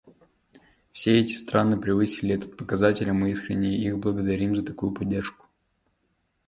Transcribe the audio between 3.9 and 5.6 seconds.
благодарим за такую поддержку.